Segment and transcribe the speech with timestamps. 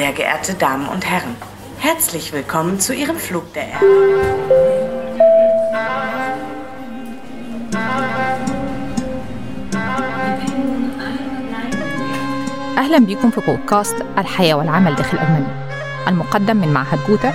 [0.00, 1.36] Sehr geehrte Damen und Herren,
[1.78, 3.86] herzlich willkommen zu Ihrem Flug der Erde.
[12.78, 15.68] أهلا بكم في بودكاست الحياة والعمل داخل ألمانيا.
[16.08, 17.32] المقدم من معهد جوتا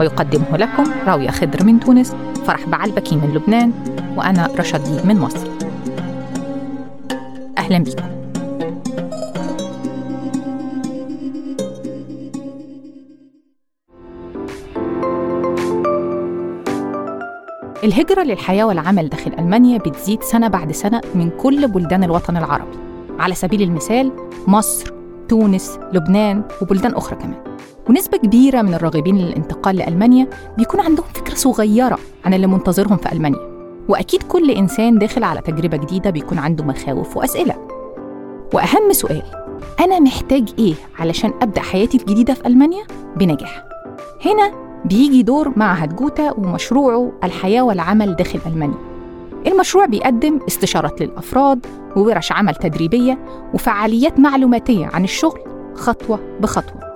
[0.00, 2.14] ويقدمه لكم راوية خضر من تونس
[2.46, 3.72] فرح بعلبكي من لبنان
[4.16, 5.48] وأنا رشدي من مصر.
[7.58, 8.17] أهلا بكم.
[17.88, 22.78] الهجرة للحياة والعمل داخل ألمانيا بتزيد سنة بعد سنة من كل بلدان الوطن العربي.
[23.18, 24.12] على سبيل المثال
[24.46, 24.92] مصر،
[25.28, 27.42] تونس، لبنان وبلدان أخرى كمان.
[27.88, 30.26] ونسبة كبيرة من الراغبين للانتقال لألمانيا
[30.58, 33.74] بيكون عندهم فكرة صغيرة عن اللي منتظرهم في ألمانيا.
[33.88, 37.68] وأكيد كل إنسان داخل على تجربة جديدة بيكون عنده مخاوف وأسئلة.
[38.54, 39.22] وأهم سؤال
[39.80, 42.84] أنا محتاج إيه علشان أبدأ حياتي الجديدة في ألمانيا؟
[43.16, 43.64] بنجاح.
[44.24, 48.78] هنا بيجي دور معهد جوتا ومشروعه الحياة والعمل داخل ألمانيا.
[49.46, 53.18] المشروع بيقدم استشارات للأفراد وورش عمل تدريبية
[53.54, 55.40] وفعاليات معلوماتية عن الشغل
[55.74, 56.88] خطوة بخطوة.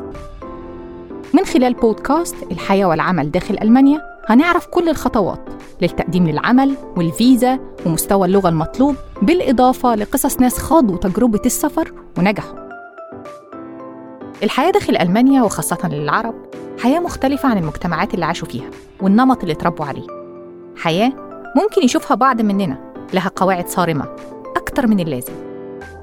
[1.34, 5.40] من خلال بودكاست الحياة والعمل داخل ألمانيا هنعرف كل الخطوات
[5.82, 12.61] للتقديم للعمل والفيزا ومستوى اللغة المطلوب بالإضافة لقصص ناس خاضوا تجربة السفر ونجحوا.
[14.42, 16.34] الحياة داخل ألمانيا وخاصة للعرب
[16.80, 20.06] حياة مختلفة عن المجتمعات اللي عاشوا فيها والنمط اللي اتربوا عليه.
[20.76, 21.12] حياة
[21.56, 24.16] ممكن يشوفها بعض مننا لها قواعد صارمة
[24.56, 25.32] أكتر من اللازم.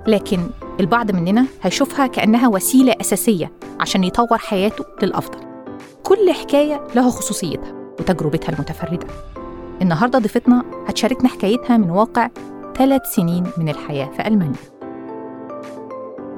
[0.08, 0.40] لكن
[0.80, 5.40] البعض مننا هيشوفها كأنها وسيلة أساسية عشان يطور حياته للأفضل.
[6.04, 9.08] كل حكاية لها خصوصيتها وتجربتها المتفردة.
[9.82, 12.30] النهاردة ضيفتنا هتشاركنا حكايتها من واقع
[12.78, 14.78] ثلاث سنين من الحياة في ألمانيا.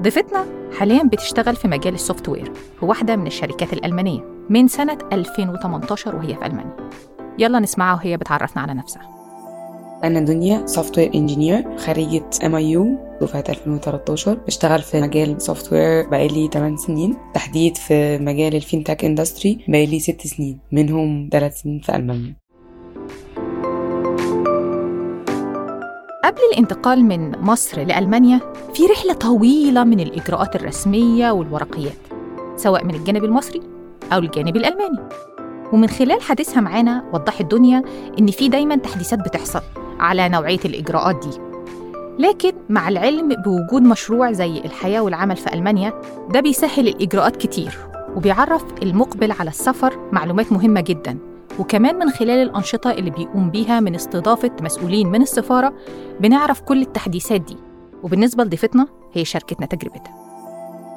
[0.02, 0.46] ضيفتنا
[0.78, 4.20] حاليا بتشتغل في مجال ال software في واحدة من الشركات الألمانية
[4.50, 6.90] من سنة 2018 وهي في ألمانيا.
[7.38, 9.08] يلا نسمعها وهي بتعرفنا على نفسها.
[10.04, 17.16] أنا دنيا software engineer خريجة MIU دفعة 2013 بشتغل في مجال software بقالي 8 سنين.
[17.34, 22.41] تحديد في مجال ال fintech industry بقالي 6 سنين منهم 3 سنين في ألمانيا.
[26.24, 28.40] قبل الانتقال من مصر لألمانيا
[28.74, 31.96] في رحلة طويلة من الإجراءات الرسمية والورقيات
[32.56, 33.60] سواء من الجانب المصري
[34.12, 34.98] أو الجانب الألماني.
[35.72, 37.82] ومن خلال حديثها معانا وضحت دنيا
[38.18, 39.60] إن في دايما تحديثات بتحصل
[40.00, 41.38] على نوعية الإجراءات دي.
[42.18, 46.00] لكن مع العلم بوجود مشروع زي الحياة والعمل في ألمانيا
[46.30, 47.78] ده بيسهل الإجراءات كتير
[48.16, 51.18] وبيعرف المقبل على السفر معلومات مهمة جدا.
[51.58, 55.74] وكمان من خلال الأنشطة اللي بيقوم بيها من استضافة مسؤولين من السفارة
[56.20, 57.56] بنعرف كل التحديثات دي.
[58.02, 60.14] وبالنسبة لضيفتنا هي شاركتنا تجربتها.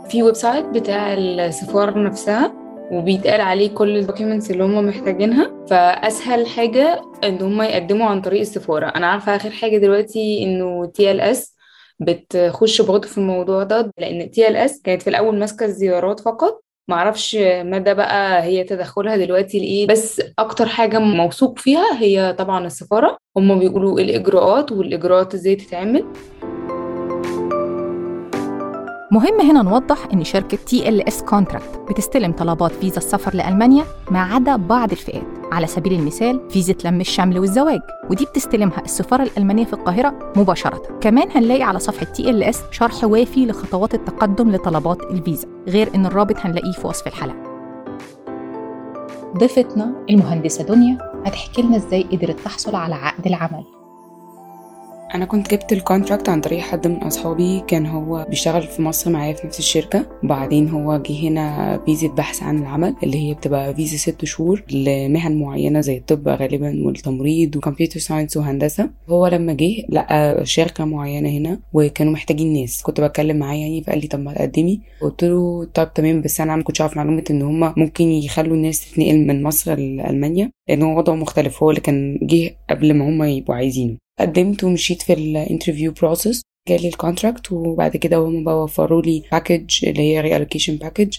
[0.09, 2.53] في website بتاع السفارة نفسها
[2.91, 5.65] وبيتقال عليه كل ال documents اللي هم محتاجينها.
[5.69, 8.85] فأسهل حاجة إن هم يقدموا عن طريق السفارة.
[8.85, 11.55] أنا عارفة آخر حاجة دلوقتي إنه TLS
[11.99, 16.64] بتخش برضه في الموضوع ده لأن TLS كانت في الأول ماسكة الزيارات فقط.
[16.87, 23.17] معرفش مدى بقى هي تدخلها دلوقتي لإيه بس أكتر حاجة موثوق فيها هي طبعا السفارة.
[23.37, 26.05] هم بيقولوا الإجراءات والإجراءات إزاي تتعمل.
[29.11, 34.91] مهم هنا نوضح إن شركة TLS contact بتستلم طلبات فيزا السفر لألمانيا ما عدا بعض
[34.91, 37.79] الفئات على سبيل المثال فيزا لم الشمل والزواج
[38.09, 40.81] ودي بتستلمها السفارة الألمانية في القاهرة مباشرة.
[41.01, 46.71] كمان هنلاقي على صفحة TLS شرح وافي لخطوات التقدم لطلبات الفيزا غير إن الرابط هنلاقيه
[46.71, 47.43] في وصف الحلقة.
[49.37, 53.63] ضيفتنا المهندسة دنيا هتحكي لنا إزاي قدرت تحصل على عقد العمل؟
[55.15, 59.11] أنا كنت جبت ال contract عن طريق حد من أصحابي كان هو بيشتغل في مصر
[59.11, 60.05] معايا في نفس الشركة.
[60.23, 65.39] وبعدين هو جه هنا فيزا بحث عن العمل اللي هي بتبقى فيزا ست شهور لمهن
[65.39, 68.89] معينة زي الطب غالبا والتمريض و computer science وهندسة.
[69.09, 72.81] هو لما جه لقى شركة معينة هنا وكانوا محتاجين ناس.
[72.81, 74.81] كنت بتكلم معاه يعني فقال لي طب ما تقدمي.
[75.01, 78.91] قلت له طب تمام بس أنا ما كنتش عارف معلومة إن هم ممكن يخلوا الناس
[78.91, 81.63] تتنقل من مصر لألمانيا لأن هو وضعه مختلف.
[81.63, 83.97] هو اللي كان جه قبل ما هم يبقوا عايزينه.
[84.19, 89.23] قدمت ومشيت في ال interview process جالي ال contract وبعد كده هم بقى وفروا لي
[89.31, 91.17] package اللي هي relocation package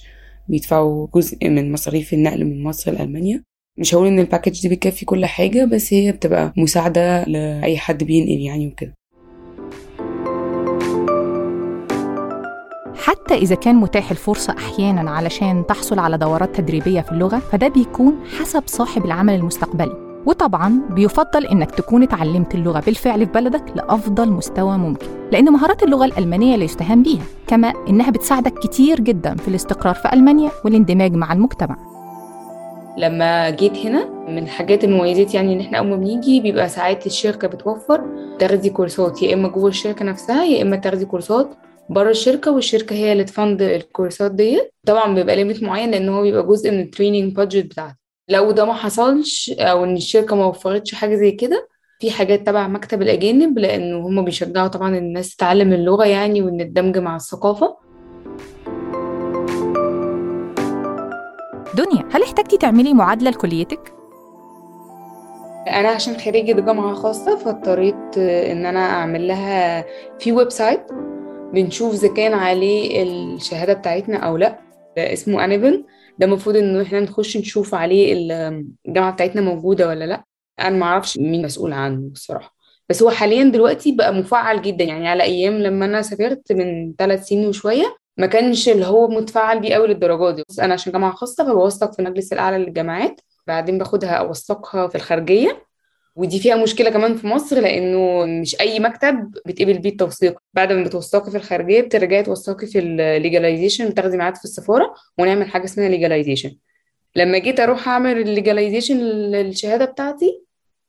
[0.49, 3.43] بيدفعوا جزء من مصاريف النقل من مصر لألمانيا.
[3.79, 8.05] مش هقول إن ال package دي بتكفي كل حاجة بس هي بتبقى مساعدة لأي حد
[8.05, 8.95] بينقل يعني وكده.
[12.95, 18.15] حتى إذا كان متاح الفرصة أحياناً علشان تحصل على دورات تدريبية في اللغة فده بيكون
[18.41, 20.06] حسب صاحب العمل المستقبلي.
[20.27, 26.05] وطبعا بيفضل إنك تكون اتعلمت اللغة بالفعل في بلدك لأفضل مستوى ممكن لأن مهارات اللغة
[26.05, 31.33] الألمانية لا يستهان بيها كما إنها بتساعدك كتير جدا في الاستقرار في ألمانيا والاندماج مع
[31.33, 31.77] المجتمع.
[32.99, 37.49] لما جيت هنا من الحاجات المميزات يعني إن إحنا أول ما بنيجي بيبقى ساعات الشركة
[37.49, 38.01] بتوفر
[38.39, 41.49] تاخدي كورسات يا إما جوه الشركة نفسها يا إما تاخدي كورسات
[41.91, 44.73] بره الشركة والشركة هي اللي ت fund الكورسات ديت.
[44.87, 48.65] طبعا بيبقى limit معين لأن هو بيبقى جزء من ال training budget بتاعتي لو ده
[48.65, 51.69] ما حصلش أو إن الشركة ما وفرتش حاجة زي كده
[52.01, 56.99] في حاجات تبع مكتب الأجانب لأنه هم بيشجعوا طبعا الناس تتعلم اللغة يعني وإن الدمج
[56.99, 57.77] مع الثقافة
[61.75, 63.93] دنيا هل احتجتي تعملي معادلة لكليتك؟
[65.69, 69.85] أنا عشان خريجة جامعة خاصة فاضطريت إن أنا أعمل لها
[70.19, 70.87] في website
[71.53, 74.66] بنشوف إذا كان عليه الشهادة بتاعتنا أو لأ
[74.99, 75.85] اسمه anabin
[76.19, 78.13] ده المفروض انه إحنا نخش نشوف عليه
[78.87, 80.25] الجامعة بتاعتنا موجودة ولا لأ.
[80.61, 82.57] أنا معرفش مين مسؤول عنه بصراحة
[82.89, 84.85] بس هو حاليا دلوقتي بقى مفعل جدا.
[84.85, 89.61] يعني على أيام لما أنا سافرت من ثلاث سنين وشوية ما كانش اللي هو متفعل
[89.61, 90.43] بيه قوي للدرجة دي.
[90.49, 93.21] بس أنا عشان جامعة خاصة فبوثق في المجلس الأعلى للجامعات.
[93.47, 95.66] بعدين باخدها أوثقها في الخارجية.
[96.17, 100.39] ودي فيها مشكلة كمان في مصر لأنه مش أي مكتب بيتقبل بيه التوثيق.
[100.55, 105.49] بعد ما بتوثقي في الخارجية بترجعي توثقي في ال legalization بتاخدي ميعاد في السفارة ونعمل
[105.49, 106.53] حاجة اسمها legalization
[107.17, 110.43] لما جيت أروح أعمل ال legalization للشهادة بتاعتي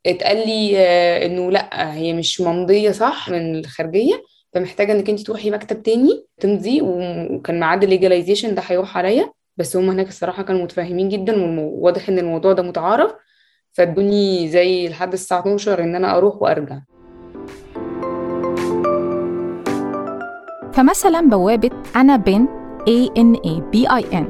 [0.06, 0.78] اتقال لي
[1.26, 4.22] إنه لأ هي مش ممضية صح من الخارجية
[4.52, 9.32] فمحتاجة إنك أنت تروحي مكتب تاني تمضي وكان ميعاد ال legalization ده هيروح عليا.
[9.56, 13.12] بس هم هناك الصراحة كانوا متفاهمين جدا وواضح إن الموضوع ده متعارف.
[13.78, 16.78] فادوني زي لحد الساعة 12 إن أنا أروح وأرجع.
[20.72, 22.46] فمثلا بوابة anabin
[22.80, 24.24] A N A B I N.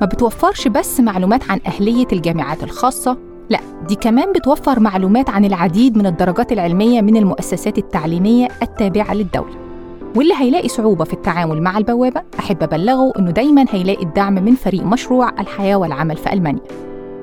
[0.00, 3.18] ما بتوفرش بس معلومات عن أهلية الجامعات الخاصة
[3.50, 3.58] لا
[3.88, 9.54] دي كمان بتوفر معلومات عن العديد من الدرجات العلمية من المؤسسات التعليمية التابعة للدولة.
[10.16, 14.82] واللي هيلاقي صعوبة في التعامل مع البوابة أحب أبلغه إنه دايما هيلاقي الدعم من فريق
[14.82, 16.62] مشروع الحياة والعمل في ألمانيا.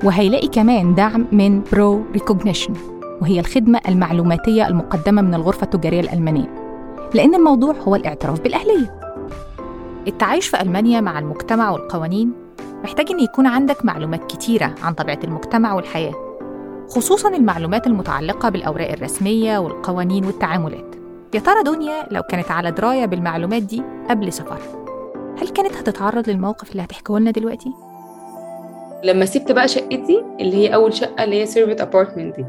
[0.04, 2.74] وهيلاقي كمان دعم من ProRecognition
[3.22, 6.64] وهي الخدمة المعلوماتية المقدمة من الغرفة التجارية الألمانية.
[7.14, 9.00] لأن الموضوع هو الاعتراف بالأهلية.
[10.08, 12.32] التعايش في ألمانيا مع المجتمع والقوانين
[12.84, 16.14] محتاج إن يكون عندك معلومات كتيرة عن طبيعة المجتمع والحياة
[16.90, 20.96] خصوصا المعلومات المتعلقة بالأوراق الرسمية والقوانين والتعاملات.
[21.34, 24.84] يا ترى دنيا لو كانت على دراية بالمعلومات دي قبل سفرها
[25.42, 27.74] هل كانت هتتعرض للموقف اللي هتحكيه لنا دلوقتي؟
[29.04, 32.46] لما سبت بقى شقتي اللي هي أول شقة اللي هي serviced apartment دي.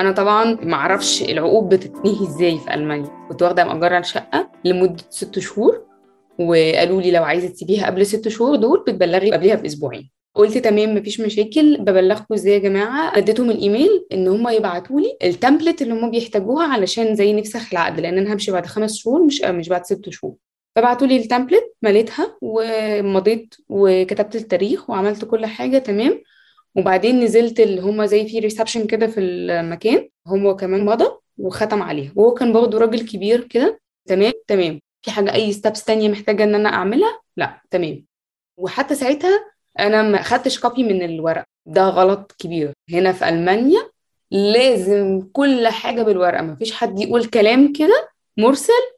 [0.00, 3.26] أنا طبعا معرفش العقود بتتنهي إزاي في ألمانيا.
[3.28, 5.82] كنت واخدة مأجرة الشقة لمدة ست شهور
[6.38, 10.10] وقالوا لي لو عايزة تسيبيها قبل ست شهور دول بتبلغي قبلها بأسبوعين.
[10.34, 15.82] قلت تمام مفيش مشاكل ببلغكم إزاي يا جماعة؟ اديتهم الإيميل إن هم يبعتوا لي التمبلت
[15.82, 19.68] اللي هم بيحتاجوها علشان زي نفسخ العقد لأن أنا همشي بعد خمس شهور مش مش
[19.68, 20.34] بعد ست شهور.
[20.76, 26.22] فبعتوا لي التمبلت مليتها ومضيت وكتبت التاريخ وعملت كل حاجة تمام؟
[26.74, 31.08] وبعدين نزلت اللي هم زي في reception كده في المكان هو كمان مضى
[31.38, 32.12] وختم عليها.
[32.16, 34.80] وهو كان برضه راجل كبير كده تمام؟ تمام.
[35.02, 38.06] في حاجة any steps تانية محتاجة إن أنا أعملها؟ لا تمام.
[38.56, 39.44] وحتى ساعتها
[39.78, 42.72] أنا ما خدتش copy من الورق ده غلط كبير.
[42.90, 43.90] هنا في ألمانيا
[44.30, 46.42] لازم كل حاجة بالورقة.
[46.42, 48.95] ما فيش حد يقول كلام كده مرسل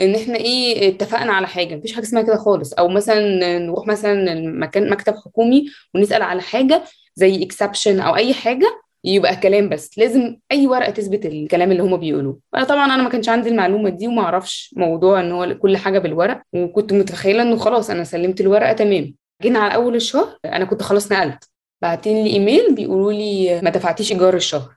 [0.00, 2.72] إن إحنا إيه اتفقنا على حاجة مفيش حاجة اسمها كده خالص.
[2.72, 6.82] أو مثلا نروح مثلا المكان مكتب حكومي ونسأل على حاجة
[7.14, 9.98] زي exception أو أي حاجة يبقى كلام بس.
[9.98, 12.38] لازم أي ورقة تثبت الكلام اللي هما بيقولوه.
[12.54, 15.98] أنا طبعا أنا ما كانش عندي المعلومة دي وما أعرفش موضوع إن هو كل حاجة
[15.98, 19.14] بالورق وكنت متخيلة إنه خلاص أنا سلمت الورقة تمام.
[19.42, 21.44] جينا على أول الشهر أنا كنت خلاص نقلت.
[21.82, 24.74] بعتين لي إيميل بيقولوا لي ما دفعتيش إيجار الشهر.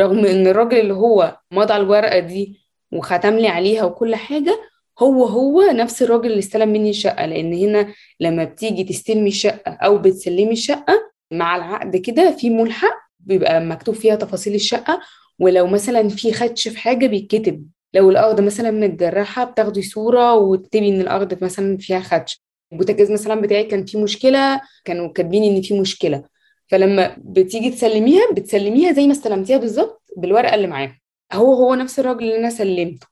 [0.00, 4.60] رغم إن الراجل اللي هو مضى الورقة دي وختم لي عليها وكل حاجة
[4.98, 7.26] هو هو نفس الراجل اللي استلم مني الشقة.
[7.26, 13.60] لأن هنا لما بتيجي تستلمي الشقة أو بتسلمي الشقة مع العقد كده في ملحق بيبقى
[13.60, 15.00] مكتوب فيها تفاصيل الشقة.
[15.38, 17.66] ولو مثلا في خدش في حاجة بيتكتب.
[17.94, 22.42] لو الأرض مثلا متجرحه بتاخدي صورة وتكتبي إن الأرض مثلا فيها خدش.
[22.72, 26.24] البوتاجاز مثلا بتاعي كان فيه مشكلة كانوا كاتبين إن في مشكلة.
[26.68, 31.00] فلما بتيجي تسلميها بتسلميها زي ما استلمتيها بالظبط بالورقة اللي معاها
[31.32, 33.06] هو هو نفس الراجل اللي أنا سلمته.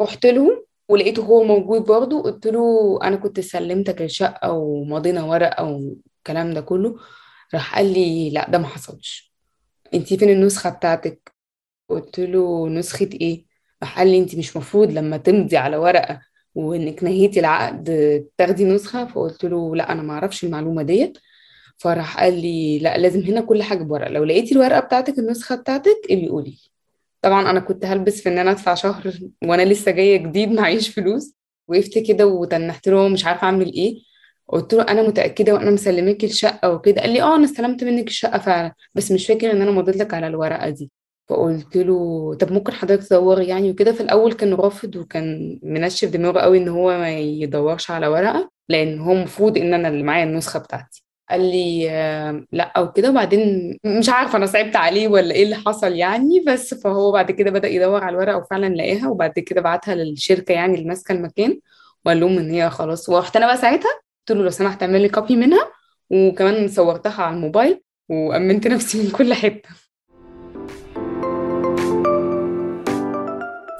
[0.00, 6.54] رحت له ولقيته هو موجود برضه قلت له أنا كنت سلمتك الشقة ومضينا ورقة والكلام
[6.54, 6.96] ده كله.
[7.54, 9.32] راح قال لي لا ده ما حصلش.
[9.94, 11.32] أنتي فين النسخة بتاعتك؟
[11.88, 13.46] قلت له نسخة إيه؟
[13.82, 16.20] راح قال لي انت مش مفروض لما تمضي على ورقة
[16.54, 17.84] وإنك نهيتي العقد
[18.38, 19.06] تاخدي نسخة.
[19.06, 21.18] فقلت له لا أنا ما أعرفش المعلومة ديت.
[21.78, 25.96] فراح قال لي لا لازم هنا كل حاجة بورق لو لقيتي الورقة بتاعتك النسخة بتاعتك
[26.10, 26.58] ابقي قولي
[27.26, 29.12] طبعا أنا كنت هلبس في إن أنا أدفع شهر
[29.44, 31.34] وأنا لسه جاية جديد معيش فلوس.
[31.68, 33.98] وقفت كده وتنحت له مش عارفة أعمل إيه.
[34.48, 37.00] قلت له أنا متأكدة وأنا مسلمك الشقة وكده.
[37.00, 38.72] قال لي آه أنا استلمت منك الشقة فعلا.
[38.94, 40.90] بس مش فاكر إن أنا مضيت لك على الورقة دي.
[41.28, 43.92] فقلت له طب ممكن حضرتك تدوري يعني وكده.
[43.92, 48.98] في الأول كان رافض وكان منشف دماغه قوي إن هو ما يدورش على ورقة لأن
[49.00, 51.05] هو المفروض إن أنا اللي معايا النسخة بتاعتي.
[51.30, 51.88] قال لي
[52.52, 57.12] لا وكده وبعدين مش عارفة أنا صعبت عليه ولا إيه اللي حصل يعني بس فهو
[57.12, 61.12] بعد كده بدأ يدور على الورقة وفعلا لقاها وبعد كده بعتها للشركة يعني اللي ماسكة
[61.12, 61.58] المكان
[62.04, 63.08] وقال لهم إن هي خلاص.
[63.08, 63.90] ورحت أنا بقى ساعتها
[64.28, 65.68] قلت له لو سمحت اعمل لي كوبي منها
[66.10, 69.68] وكمان صورتها على الموبايل وأمنت نفسي من كل حتة.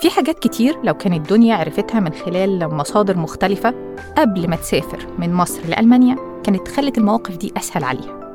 [0.00, 5.32] في حاجات كتير لو كانت دنيا عرفتها من خلال مصادر مختلفة قبل ما تسافر من
[5.34, 6.25] مصر لألمانيا.
[6.46, 8.34] كانت خلت المواقف دي أسهل عليها.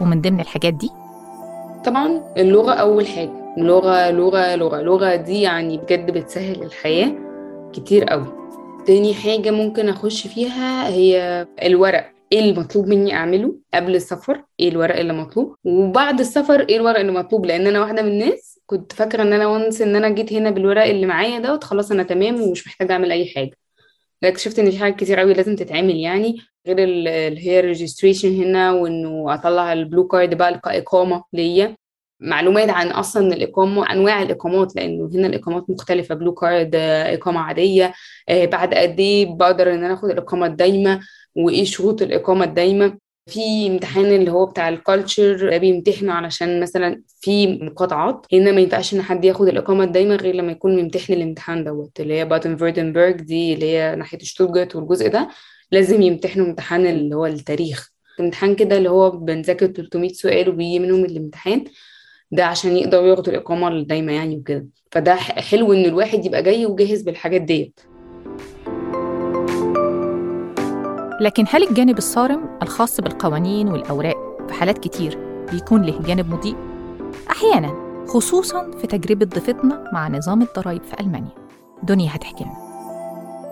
[0.00, 0.90] ومن ضمن الحاجات دي
[1.84, 3.54] طبعا اللغة أول حاجة.
[3.58, 4.82] لغة لغة لغة.
[4.82, 7.12] لغة دي يعني بجد بتسهل الحياة
[7.72, 8.26] كتير قوي.
[8.86, 12.10] تاني حاجة ممكن أخش فيها هي الورق.
[12.32, 17.00] إيه اللي مطلوب مني أعمله قبل السفر؟ إيه الورق اللي مطلوب؟ وبعد السفر إيه الورق
[17.00, 20.32] اللي مطلوب؟ لأن أنا واحدة من الناس كنت فاكرة إن أنا وانس إن أنا جيت
[20.32, 23.56] هنا بالورق اللي معايا دوت خلاص أنا تمام ومش محتاجة أعمل أي حاجة.
[24.24, 26.36] اكتشفت إن في حاجات كتير قوي لازم تتعمل يعني.
[26.66, 27.10] غير اللي
[27.46, 31.76] هي ال registration هنا وإنه أطلع ال Blue Card بقى كإقامة ليا.
[32.20, 36.14] معلومات عن أصلا الإقامة أنواع الإقامات لأنه هنا الإقامات مختلفة.
[36.14, 37.92] Blue Card إقامة عادية
[38.28, 41.00] آه، بعد قد إيه بقدر إن أنا آخد الإقامة الدايمة
[41.36, 42.98] وإيه شروط الإقامة الدايمة.
[43.30, 48.26] في امتحان اللي هو بتاع ال culture ده بيمتحنوا علشان مثلا في مقاطعات.
[48.32, 52.14] هنا ما ينفعش إن حد ياخد الإقامة الدايمة غير لما يكون ممتحن الامتحان دوت اللي
[52.14, 55.28] هي بادن فورتمبيرج دي اللي هي ناحية شتوتجارت والجزء ده.
[55.74, 57.90] لازم يمتحنوا امتحان اللي هو التاريخ.
[58.20, 61.64] امتحان كده اللي هو بنذاكر 300 سؤال وبيجي منهم الامتحان
[62.32, 64.66] ده عشان يقدروا ياخدوا الإقامة الدايمة يعني وكده.
[64.92, 67.80] فده حلو إن الواحد يبقى جاي وجاهز بالحاجات ديت.
[71.20, 74.16] لكن هل الجانب الصارم الخاص بالقوانين والأوراق
[74.48, 75.18] في حالات كتير
[75.52, 76.56] بيكون له جانب مضيء؟
[77.30, 81.34] أحيانا خصوصا في تجربة ضيفتنا مع نظام الضرائب في ألمانيا.
[81.82, 82.63] دنيا هتحكي لنا.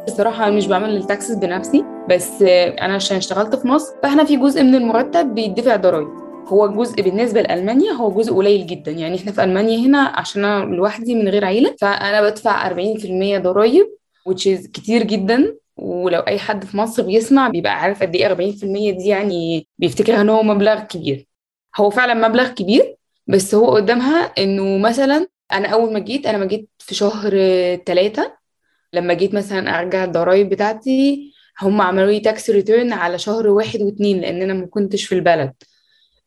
[0.09, 2.43] الصراحة مش بعمل التاكسس بنفسي بس
[2.81, 6.09] أنا عشان اشتغلت في مصر فإحنا في جزء من المرتب بيدفع ضرايب.
[6.47, 8.91] هو جزء بالنسبة لألمانيا هو جزء قليل جدا.
[8.93, 13.87] يعني إحنا في ألمانيا هنا عشان أنا لوحدي من غير عيلة فأنا بدفع 40% ضرايب
[14.29, 15.57] which is كتير جدا.
[15.77, 20.29] ولو أي حد في مصر بيسمع بيبقى عارف قد إيه 40% دي يعني بيفتكرها إن
[20.29, 21.27] هو مبلغ كبير.
[21.77, 26.45] هو فعلا مبلغ كبير بس هو قدامها إنه مثلا أنا أول ما جيت أنا ما
[26.47, 27.31] جيت في شهر
[27.87, 28.42] ثلاثة
[28.93, 31.33] لما جيت مثلا أرجع الضرايب بتاعتي
[31.63, 35.53] هم عملوا لي tax return على شهر واحد واثنين لأن أنا ما كنتش في البلد.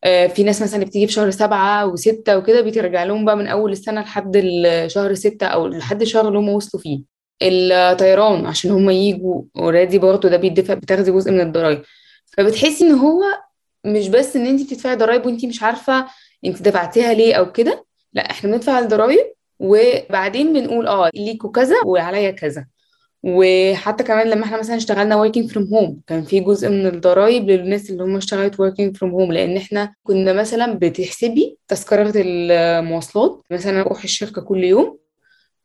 [0.04, 3.72] آه، في ناس مثلا بتيجي في شهر سبعة وستة وكده بيترجع لهم بقى من أول
[3.72, 4.42] السنة لحد
[4.86, 7.00] شهر ستة أو لحد الشهر اللي هم وصلوا فيه.
[7.42, 11.82] الطيران عشان هم يجوا already برضه ده بيدفع بتاخدي جزء من الضرايب.
[12.36, 13.22] فبتحسي إن هو
[13.84, 16.06] مش بس إن انت بتدفعي ضرايب وانت مش عارفة
[16.44, 22.30] انت دفعتيها ليه أو كده لا إحنا بندفع الضرايب وبعدين بنقول آه ليكوا كذا وعليا
[22.30, 22.66] كذا.
[23.22, 27.90] وحتى كمان لما إحنا مثلا اشتغلنا working from home كان في جزء من الضرايب للناس
[27.90, 33.42] اللي هم اشتغلت working from home لأن إحنا كنا مثلا بتحسبي تذكرة المواصلات.
[33.50, 34.98] مثلا أروح الشركة كل يوم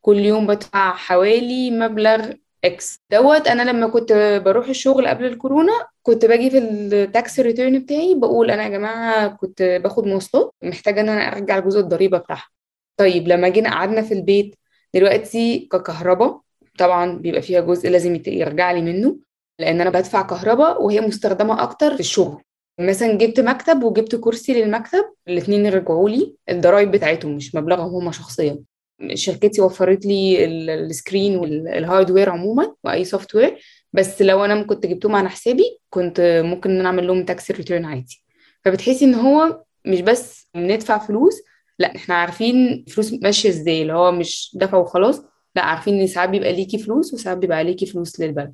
[0.01, 2.31] كل يوم بدفع حوالي مبلغ
[2.65, 7.79] إكس دوت أنا لما كنت بروح الشغل قبل الكورونا كنت باجي في ال tax return
[7.79, 12.60] بتاعي بقول أنا يا جماعة كنت باخد مواصلات محتاجة إن أنا أرجع جزء الضريبة بتاعها.
[13.01, 14.55] طيب لما جينا قعدنا في البيت
[14.93, 16.41] دلوقتي ككهرباء
[16.79, 19.17] طبعا بيبقى فيها جزء لازم يرجع لي منه
[19.59, 22.41] لأن أنا بدفع كهرباء وهي مستخدمة أكتر في الشغل.
[22.79, 28.59] مثلا جبت مكتب وجبت كرسي للمكتب الاثنين رجعوا لي الضرايب بتاعتهم مش مبلغهم هم شخصيا.
[29.13, 33.57] شركتي وفرت لي ال screen وال hardware عموما وأي software
[33.93, 38.23] بس لو أنا كنت جبتهم على حسابي كنت ممكن إن أعمل لهم tax return عادي.
[38.65, 41.41] فبتحسي إن هو مش بس بندفع فلوس
[41.81, 45.21] لا إحنا عارفين فلوس ماشية إزاي اللي هو مش دفع وخلاص
[45.55, 48.53] لا عارفين ان ساعات بيبقى ليكي فلوس وساعات بيبقى عليكي فلوس للبلد.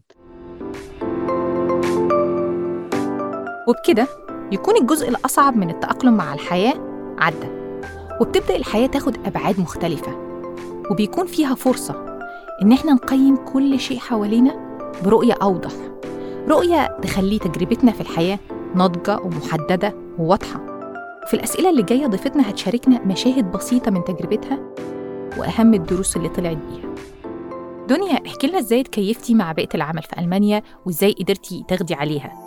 [3.67, 4.07] وبكده
[4.51, 6.73] يكون الجزء الأصعب من التأقلم مع الحياة
[7.17, 7.47] عدى
[8.21, 10.17] وبتبدأ الحياة تاخد أبعاد مختلفة
[10.91, 12.19] وبيكون فيها فرصة
[12.61, 15.71] إن إحنا نقيم كل شيء حوالينا برؤية أوضح
[16.47, 18.39] رؤية تخلي تجربتنا في الحياة
[18.75, 20.66] ناضجة ومحددة وواضحة.
[21.27, 24.59] في الأسئلة اللي جاية ضيفتنا هتشاركنا مشاهد بسيطة من تجربتها
[25.37, 26.95] وأهم الدروس اللي طلعت بيها.
[27.87, 32.46] دنيا احكي لنا إزاي اتكيفتي مع بيئة العمل في ألمانيا وإزاي قدرتي تاخدي عليها؟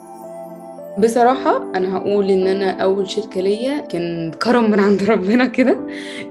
[0.98, 5.86] بصراحة أنا هقول إن أنا أول شركة ليا كان كرم من عند ربنا كده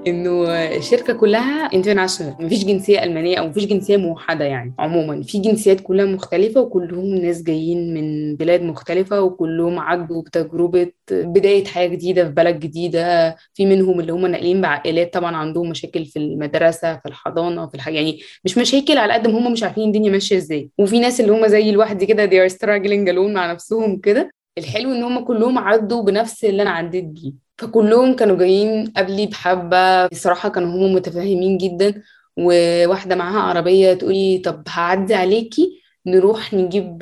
[0.06, 5.22] إنه الشركة كلها انترناشونال مفيش جنسية ألمانية أو مفيش جنسية موحدة يعني عموما.
[5.22, 11.88] في جنسيات كلها مختلفة وكلهم ناس جايين من بلاد مختلفة وكلهم عدوا بتجربة بداية حياة
[11.88, 13.36] جديدة في بلد جديدة.
[13.54, 17.94] في منهم اللي هم ناقلين بعائلات طبعا عندهم مشاكل في المدرسة في الحضانة في الحاجة
[17.94, 20.70] يعني مش مشاكل على قد ما هم مش عارفين الدنيا ماشية إزاي.
[20.78, 24.39] وفي ناس اللي هم زي الواحد كده they are struggling alone مع نفسهم كده.
[24.58, 27.32] الحلو إن هم كلهم عدوا بنفس اللي أنا عديت بيه.
[27.58, 30.06] فكلهم كانوا جايين قبلي بحبة.
[30.06, 32.02] بصراحة كانوا هم متفاهمين جدا.
[32.36, 36.98] وواحدة معاها عربية تقولي طب هعدي عليكي نروح نجيب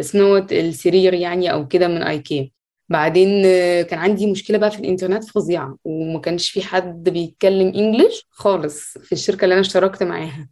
[0.00, 2.50] سنود السرير يعني أو كده من ايكيا
[2.88, 3.42] بعدين
[3.82, 5.76] كان عندي مشكلة بقى في الإنترنت فظيعة.
[5.84, 10.48] وما كانش في حد بيتكلم English خالص في الشركة اللي أنا اشتركت معاها.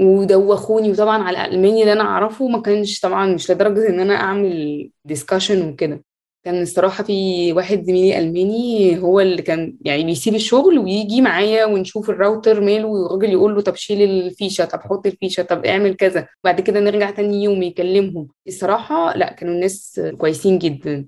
[0.00, 0.90] ودوخوني.
[0.90, 5.68] وطبعا على الالماني اللي أنا أعرفه ما كانش طبعا مش لدرجة إن أنا أعمل discussion
[5.68, 6.04] وكده.
[6.44, 12.10] كان الصراحة في واحد زميلي ألماني هو اللي كان يعني بيسيب الشغل ويجي معايا ونشوف
[12.10, 16.26] الراوتر ماله والراجل يقول له طب شيل الفيشة طب حط الفيشة طب اعمل كذا.
[16.44, 18.28] بعد كده نرجع تاني يوم يكلمهم.
[18.48, 21.06] الصراحة لا كانوا الناس كويسين جدا.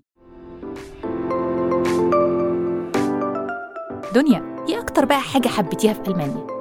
[4.14, 6.59] دنيا إيه أكتر بقى حاجة حبيتيها في ألمانيا؟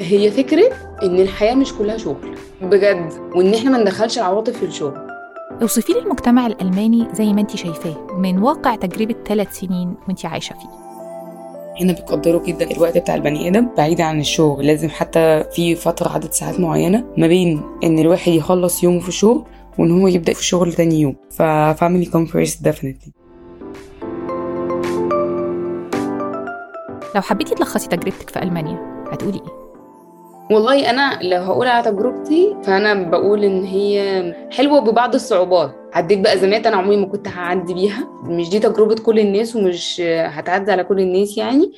[0.00, 0.70] هي فكرة
[1.02, 2.36] إن الحياة مش كلها شغل.
[2.62, 3.12] بجد.
[3.34, 5.06] وإن إحنا ما ندخلش العواطف في الشغل.
[5.62, 10.52] أوصفي لي المجتمع الألماني زي ما انت شايفاه من واقع تجربة ثلاث سنين وانت عايشة
[10.52, 10.86] فيه.
[11.80, 14.66] هنا بيقدروا جدا الوقت بتاع البني آدم بعيد عن الشغل.
[14.66, 19.44] لازم حتى في فترة عدد ساعات معينة ما بين إن الواحد يخلص يومه في الشغل
[19.78, 21.16] وإن هو يبدأ في الشغل تاني يوم.
[21.30, 21.42] ف
[21.80, 23.10] family come first definitely.
[27.14, 29.65] لو حبيتي تلخصي تجربتك في ألمانيا هتقولي إيه؟
[30.50, 35.74] والله أنا لو هقول على تجربتي فأنا بقول إن هي حلوة ببعض الصعوبات.
[35.92, 38.08] عديت بازمات أنا عمري ما كنت هعدي بيها.
[38.24, 41.72] مش دي تجربة كل الناس ومش هتعدي على كل الناس يعني.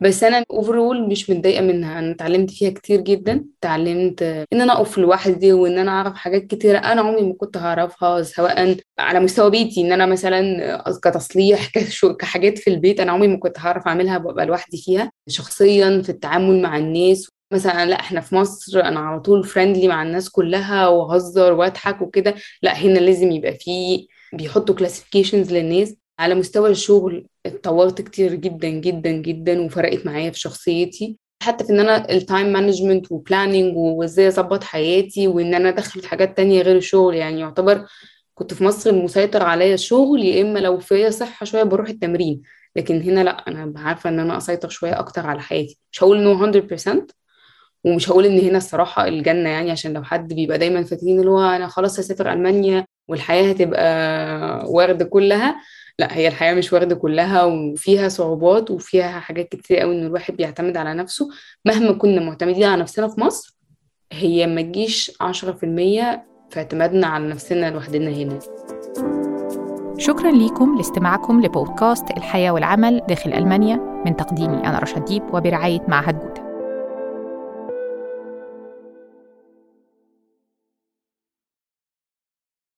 [0.00, 1.98] بس أنا overall مش متضايقة منها.
[1.98, 3.44] أنا اتعلمت فيها كتير جدا.
[3.58, 8.22] اتعلمت إن أنا أقف لوحدي وإن أنا أعرف حاجات كتيرة أنا عمري ما كنت هعرفها
[8.22, 9.80] سواء على مستوى بيتي.
[9.80, 11.70] إن أنا مثلا كتصليح
[12.20, 15.10] كحاجات في البيت أنا عمري ما كنت هعرف أعملها ببقى لوحدي فيها.
[15.28, 17.28] شخصيا في التعامل مع الناس.
[17.54, 22.34] مثلا لا إحنا في مصر أنا على طول friendly مع الناس كلها وأهزر وأضحك وكده.
[22.62, 25.94] لا هنا لازم يبقى في بيحطوا classifications للناس.
[26.18, 31.18] على مستوى الشغل اتطورت كتير جدا جدا جدا وفرقت معايا في شخصيتي.
[31.42, 36.00] حتى في إن أنا ال time management و planning وإزاي أظبط حياتي وإن أنا أدخل
[36.00, 37.14] في حاجات تانية غير الشغل.
[37.14, 37.86] يعني يعتبر
[38.34, 42.42] كنت في مصر المسيطر عليا الشغل يا إما لو فيا صحة شوية بروح التمرين.
[42.76, 45.78] لكن هنا لا أنا عارفة إن أنا أسيطر شوية أكتر على حياتي.
[45.92, 47.06] مش هقول إنه 100%
[47.84, 51.40] ومش هقول إن هنا الصراحة الجنة يعني عشان لو حد بيبقى دايما فاكرين اللي هو
[51.40, 55.56] أنا خلاص هسافر ألمانيا والحياة هتبقى ورد كلها
[55.98, 60.76] لأ هي الحياة مش ورد كلها وفيها صعوبات وفيها حاجات كتير قوي إن الواحد بيعتمد
[60.76, 61.28] على نفسه.
[61.64, 63.56] مهما كنا معتمدين على نفسنا في مصر
[64.12, 65.14] هي ما تجيش 10%
[66.50, 68.38] في اعتمادنا على نفسنا لوحدنا هنا.
[69.98, 74.02] شكرا لكم لاستماعكم لبودكاست الحياة والعمل داخل ألمانيا.
[74.06, 76.43] من تقديمي أنا رشا ديب وبرعاية معهد جودة.